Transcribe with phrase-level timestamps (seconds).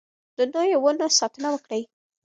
[0.37, 1.83] د نويو ونو ساتنه وکړئ.